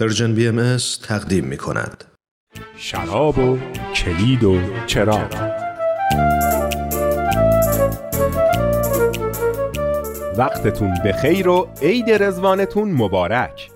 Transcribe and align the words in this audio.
Persian 0.00 0.34
BMS 0.34 0.76
تقدیم 1.02 1.44
می 1.44 1.56
کند. 1.56 2.04
شراب 2.76 3.38
و 3.38 3.58
کلید 3.94 4.44
و 4.44 4.60
چراغ. 4.86 5.52
وقتتون 10.38 10.94
بخیر 11.04 11.48
و 11.48 11.68
عید 11.82 12.10
رضوانتون 12.10 12.92
مبارک. 12.92 13.70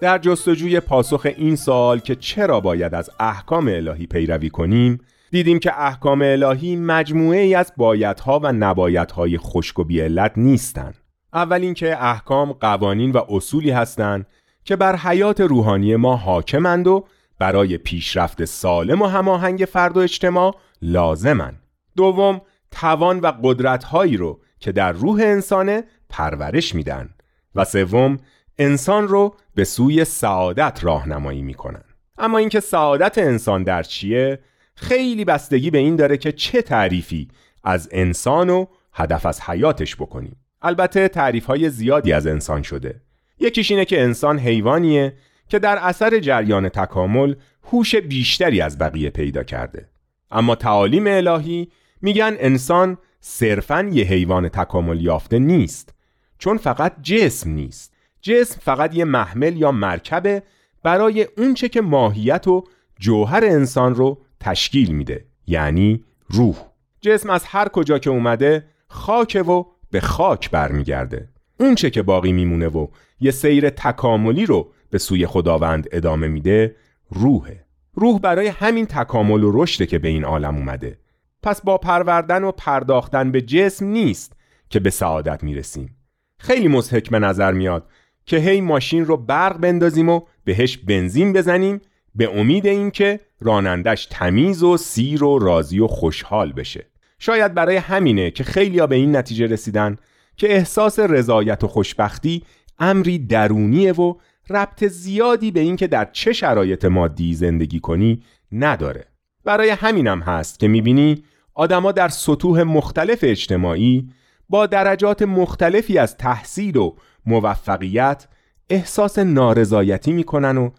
در 0.00 0.18
جستجوی 0.18 0.80
پاسخ 0.80 1.26
این 1.36 1.56
سوال 1.56 1.98
که 1.98 2.14
چرا 2.14 2.60
باید 2.60 2.94
از 2.94 3.10
احکام 3.20 3.68
الهی 3.68 4.06
پیروی 4.06 4.50
کنیم 4.50 5.00
دیدیم 5.30 5.58
که 5.58 5.80
احکام 5.80 6.22
الهی 6.22 6.76
مجموعه 6.76 7.40
ای 7.40 7.54
از 7.54 7.72
بایدها 7.76 8.40
و 8.42 8.52
نبایدهای 8.52 9.38
خشک 9.38 9.78
و 9.78 9.84
بیعلت 9.84 10.32
نیستند 10.36 10.94
اول 11.32 11.62
اینکه 11.62 12.04
احکام 12.04 12.52
قوانین 12.52 13.12
و 13.12 13.20
اصولی 13.28 13.70
هستند 13.70 14.26
که 14.64 14.76
بر 14.76 14.96
حیات 14.96 15.40
روحانی 15.40 15.96
ما 15.96 16.16
حاکمند 16.16 16.86
و 16.86 17.06
برای 17.38 17.78
پیشرفت 17.78 18.44
سالم 18.44 19.02
و 19.02 19.06
هماهنگ 19.06 19.68
فرد 19.72 19.96
و 19.96 20.00
اجتماع 20.00 20.56
لازمند. 20.82 21.62
دوم 21.96 22.40
توان 22.70 23.20
و 23.20 23.32
قدرتهایی 23.42 24.16
رو 24.16 24.40
که 24.60 24.72
در 24.72 24.92
روح 24.92 25.20
انسانه 25.20 25.84
پرورش 26.08 26.74
میدن 26.74 27.08
و 27.54 27.64
سوم 27.64 28.18
انسان 28.58 29.08
رو 29.08 29.34
به 29.54 29.64
سوی 29.64 30.04
سعادت 30.04 30.80
راهنمایی 30.82 31.42
می‌کنن. 31.42 31.84
اما 32.18 32.38
اینکه 32.38 32.60
سعادت 32.60 33.18
انسان 33.18 33.62
در 33.62 33.82
چیه 33.82 34.38
خیلی 34.74 35.24
بستگی 35.24 35.70
به 35.70 35.78
این 35.78 35.96
داره 35.96 36.16
که 36.16 36.32
چه 36.32 36.62
تعریفی 36.62 37.28
از 37.64 37.88
انسان 37.92 38.50
و 38.50 38.66
هدف 38.92 39.26
از 39.26 39.40
حیاتش 39.40 39.96
بکنیم. 39.96 40.36
البته 40.62 41.08
تعریف 41.08 41.46
های 41.46 41.70
زیادی 41.70 42.12
از 42.12 42.26
انسان 42.26 42.62
شده 42.62 43.00
یکیش 43.42 43.70
اینه 43.70 43.84
که 43.84 44.02
انسان 44.02 44.38
حیوانیه 44.38 45.12
که 45.48 45.58
در 45.58 45.78
اثر 45.78 46.18
جریان 46.18 46.68
تکامل 46.68 47.34
هوش 47.64 47.94
بیشتری 47.94 48.60
از 48.60 48.78
بقیه 48.78 49.10
پیدا 49.10 49.42
کرده. 49.42 49.88
اما 50.30 50.54
تعالیم 50.54 51.06
الهی 51.06 51.68
میگن 52.02 52.36
انسان 52.38 52.98
صرفا 53.20 53.90
یه 53.92 54.04
حیوان 54.04 54.48
تکامل 54.48 55.00
یافته 55.00 55.38
نیست 55.38 55.94
چون 56.38 56.58
فقط 56.58 57.02
جسم 57.02 57.50
نیست. 57.50 57.92
جسم 58.20 58.60
فقط 58.60 58.94
یه 58.94 59.04
محمل 59.04 59.56
یا 59.56 59.72
مرکبه 59.72 60.42
برای 60.82 61.28
اونچه 61.36 61.68
که 61.68 61.80
ماهیت 61.80 62.48
و 62.48 62.64
جوهر 62.98 63.44
انسان 63.44 63.94
رو 63.94 64.22
تشکیل 64.40 64.92
میده 64.92 65.24
یعنی 65.46 66.04
روح. 66.28 66.56
جسم 67.00 67.30
از 67.30 67.44
هر 67.44 67.68
کجا 67.68 67.98
که 67.98 68.10
اومده 68.10 68.64
خاک 68.88 69.44
و 69.48 69.64
به 69.90 70.00
خاک 70.00 70.50
برمیگرده. 70.50 71.28
اون 71.62 71.74
چه 71.74 71.90
که 71.90 72.02
باقی 72.02 72.32
میمونه 72.32 72.68
و 72.68 72.86
یه 73.20 73.30
سیر 73.30 73.70
تکاملی 73.70 74.46
رو 74.46 74.72
به 74.90 74.98
سوی 74.98 75.26
خداوند 75.26 75.88
ادامه 75.92 76.28
میده 76.28 76.76
روحه. 77.10 77.64
روح 77.94 78.20
برای 78.20 78.46
همین 78.46 78.86
تکامل 78.86 79.44
و 79.44 79.62
رشده 79.62 79.86
که 79.86 79.98
به 79.98 80.08
این 80.08 80.24
عالم 80.24 80.56
اومده. 80.56 80.98
پس 81.42 81.62
با 81.62 81.78
پروردن 81.78 82.44
و 82.44 82.52
پرداختن 82.52 83.32
به 83.32 83.42
جسم 83.42 83.86
نیست 83.86 84.32
که 84.70 84.80
به 84.80 84.90
سعادت 84.90 85.44
می‌رسیم. 85.44 85.96
خیلی 86.38 86.68
مزهک 86.68 87.10
به 87.10 87.18
نظر 87.18 87.52
میاد 87.52 87.86
که 88.26 88.36
هی 88.36 88.60
ماشین 88.60 89.04
رو 89.04 89.16
برق 89.16 89.60
بندازیم 89.60 90.08
و 90.08 90.20
بهش 90.44 90.76
بنزین 90.76 91.32
بزنیم 91.32 91.80
به 92.14 92.38
امید 92.38 92.66
اینکه 92.66 93.20
رانندش 93.40 94.06
تمیز 94.10 94.62
و 94.62 94.76
سیر 94.76 95.24
و 95.24 95.38
راضی 95.38 95.80
و 95.80 95.86
خوشحال 95.86 96.52
بشه. 96.52 96.86
شاید 97.18 97.54
برای 97.54 97.76
همینه 97.76 98.30
که 98.30 98.44
خیلیا 98.44 98.86
به 98.86 98.96
این 98.96 99.16
نتیجه 99.16 99.46
رسیدن 99.46 99.96
که 100.36 100.54
احساس 100.54 100.98
رضایت 100.98 101.64
و 101.64 101.68
خوشبختی 101.68 102.42
امری 102.78 103.18
درونیه 103.18 103.92
و 103.92 104.14
ربط 104.50 104.84
زیادی 104.84 105.50
به 105.50 105.60
اینکه 105.60 105.86
در 105.86 106.08
چه 106.12 106.32
شرایط 106.32 106.84
مادی 106.84 107.34
زندگی 107.34 107.80
کنی 107.80 108.22
نداره. 108.52 109.04
برای 109.44 109.70
همینم 109.70 110.20
هست 110.20 110.58
که 110.58 110.68
می‌بینی 110.68 111.24
آدما 111.54 111.92
در 111.92 112.08
سطوح 112.08 112.62
مختلف 112.62 113.18
اجتماعی 113.22 114.08
با 114.48 114.66
درجات 114.66 115.22
مختلفی 115.22 115.98
از 115.98 116.16
تحصیل 116.16 116.76
و 116.76 116.94
موفقیت 117.26 118.28
احساس 118.70 119.18
نارضایتی 119.18 120.12
می‌کنن 120.12 120.56
و 120.56 120.70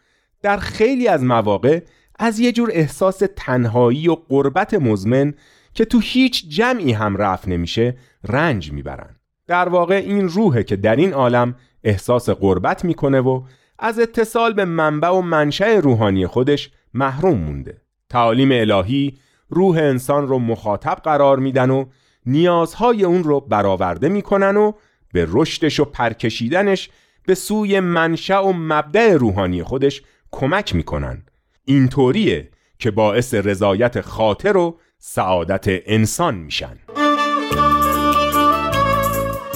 در 0.42 0.58
خیلی 0.58 1.08
از 1.08 1.24
مواقع 1.24 1.80
از 2.20 2.40
یه 2.40 2.52
جور 2.52 2.70
احساس 2.74 3.24
تنهایی 3.36 4.08
و 4.08 4.16
قربت 4.16 4.74
مزمن 4.74 5.34
که 5.74 5.86
تو 5.86 6.00
هیچ 6.00 6.50
جمعی 6.50 6.92
هم 6.92 7.18
رفت 7.18 7.48
نمیشه 7.48 7.98
رنج 8.24 8.72
می‌برن. 8.72 9.16
در 9.48 9.70
واقع 9.70 9.96
این 9.96 10.30
روحه 10.30 10.64
که 10.64 10.76
در 10.76 10.96
این 10.96 11.14
عالم 11.14 11.56
احساس 11.84 12.30
قربت 12.30 12.86
می‌کنه 12.86 13.22
و 13.22 13.44
از 13.80 14.00
اتصال 14.00 14.54
به 14.54 14.66
منبع 14.66 15.10
و 15.10 15.22
منشأ 15.22 15.80
روحانی 15.80 16.28
خودش 16.28 16.72
محروم 16.94 17.38
مونده. 17.38 17.82
تعالیم 18.10 18.50
الهی 18.52 19.18
روح 19.50 19.78
انسان 19.78 20.28
رو 20.28 20.40
مخاطب 20.40 20.98
قرار 21.04 21.40
میدن 21.40 21.70
و 21.70 21.86
نیازهای 22.26 23.04
اون 23.04 23.24
رو 23.24 23.40
برآورده 23.40 24.10
می‌کنن 24.10 24.58
و 24.58 24.72
به 25.14 25.28
رشدش 25.30 25.80
و 25.80 25.86
پرکشیدنش 25.86 26.90
به 27.26 27.36
سوی 27.36 27.80
منشأ 27.80 28.44
و 28.44 28.54
مبدع 28.54 29.14
روحانی 29.14 29.64
خودش 29.64 30.02
کمک 30.32 30.76
می‌کنن. 30.76 31.26
اینطوریه 31.66 32.50
که 32.80 32.92
باعث 32.92 33.34
رضایت 33.34 34.02
خاطر 34.02 34.58
و 34.58 34.80
سعادت 35.00 35.66
انسان 35.68 36.36
میشن. 36.36 36.78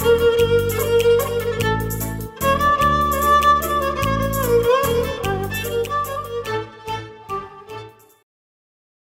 Thank 0.00 0.72
you. 0.72 0.97